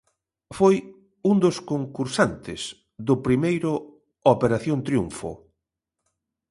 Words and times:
Foi 0.57 0.75
un 1.31 1.35
dos 1.43 1.57
concursantes 1.71 2.61
do 3.07 3.15
primeiro 3.25 3.71
'Operación 4.27 4.77
Triunfo'. 4.87 5.37